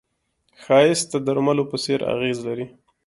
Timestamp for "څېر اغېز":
1.83-2.37